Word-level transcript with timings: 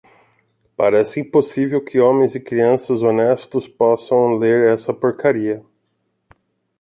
Parece 0.75 1.19
impossível 1.19 1.79
que 1.79 1.99
homens 1.99 2.33
e 2.33 2.39
crianças 2.39 3.03
honestos 3.03 3.67
possam 3.67 4.31
ler 4.35 4.73
essa 4.73 4.91
porcaria. 4.91 5.63